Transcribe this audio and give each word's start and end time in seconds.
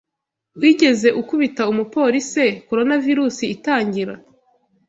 Wigeze 0.59 1.07
ukubita 1.21 1.63
umupolice 1.71 2.45
Coronavirus 2.67 3.37
itangira 3.55 4.13